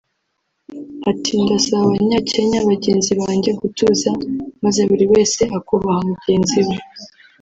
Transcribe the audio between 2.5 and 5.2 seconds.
bagenzi banjye gutuza maze buri